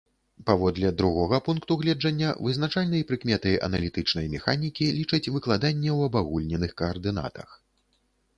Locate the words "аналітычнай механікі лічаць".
3.67-5.31